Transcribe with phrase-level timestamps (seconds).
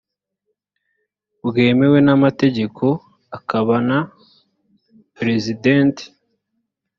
[1.47, 2.85] bwemewe n amategeko
[3.37, 3.99] akaba na
[5.15, 5.95] pr sident